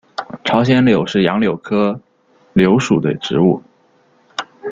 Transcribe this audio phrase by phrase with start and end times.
[0.43, 2.01] 朝鲜柳是杨柳科
[2.53, 3.61] 柳属的植物。